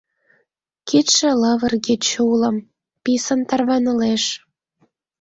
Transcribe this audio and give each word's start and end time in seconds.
Кидше 0.87 1.29
лывырге, 1.41 1.95
чулым— 2.07 2.57
писын 3.03 3.41
тарванылеш. 3.49 4.23